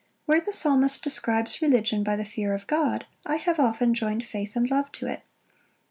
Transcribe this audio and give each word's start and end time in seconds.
Where 0.25 0.41
the 0.41 0.51
Psalmist 0.51 1.03
describes 1.03 1.61
religion 1.61 2.03
by 2.03 2.15
the 2.15 2.25
fear 2.25 2.55
of 2.55 2.65
God, 2.65 3.05
I 3.23 3.35
have 3.35 3.59
often 3.59 3.93
joined 3.93 4.25
faith 4.27 4.55
and 4.55 4.67
love 4.71 4.91
to 4.93 5.05
it. 5.05 5.21